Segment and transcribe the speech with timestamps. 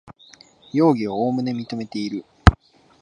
[0.73, 2.25] 容疑をおおむね認めている